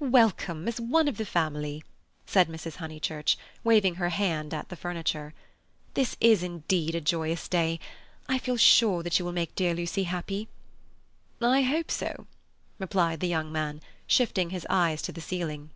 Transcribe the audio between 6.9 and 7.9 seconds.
a joyous day!